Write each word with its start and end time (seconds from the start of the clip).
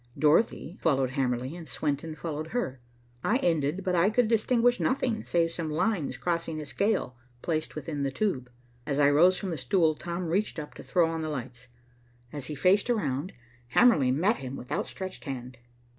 Dorothy 0.17 0.79
followed 0.81 1.11
Hamerly, 1.11 1.55
and 1.55 1.67
Swenton 1.67 2.15
followed 2.15 2.47
her. 2.47 2.79
I 3.23 3.37
ended, 3.37 3.83
but 3.83 3.93
I 3.93 4.09
could 4.09 4.27
distinguish 4.27 4.79
nothing 4.79 5.23
save 5.23 5.51
some 5.51 5.69
lines 5.69 6.17
crossing 6.17 6.59
a 6.59 6.65
scale 6.65 7.15
placed 7.43 7.75
within 7.75 8.01
the 8.01 8.09
tube. 8.09 8.49
As 8.87 8.99
I 8.99 9.11
rose 9.11 9.37
from 9.37 9.51
the 9.51 9.59
stool, 9.59 9.93
Tom 9.93 10.25
reached 10.25 10.57
up 10.57 10.73
to 10.73 10.81
throw 10.83 11.07
on 11.07 11.21
the 11.21 11.29
lights. 11.29 11.67
As 12.33 12.47
he 12.47 12.55
faced 12.55 12.89
around, 12.89 13.33
Hamerly 13.75 14.09
met 14.09 14.37
him 14.37 14.55
with 14.55 14.71
outstretched 14.71 15.25
hand. 15.25 15.59